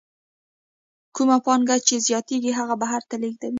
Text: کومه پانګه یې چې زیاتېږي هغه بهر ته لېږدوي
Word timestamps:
کومه 1.15 1.37
پانګه 1.45 1.75
یې 1.77 1.83
چې 1.87 1.95
زیاتېږي 2.07 2.51
هغه 2.59 2.75
بهر 2.81 3.01
ته 3.09 3.15
لېږدوي 3.21 3.49